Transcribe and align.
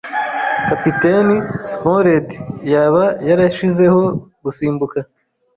Kapiteni 0.67 1.35
Smollett 1.71 2.29
yaba 2.73 3.03
yarashizeho 3.27 4.01
gusimbuka. 4.43 4.99